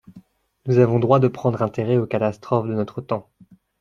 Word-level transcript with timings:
Nous 0.65 0.79
avons 0.79 0.97
droit 0.97 1.19
de 1.19 1.27
prendre 1.27 1.61
intérêt 1.61 1.97
aux 1.99 2.07
catastrophes 2.07 2.65
de 2.67 2.73
notre 2.73 3.01
temps. 3.01 3.29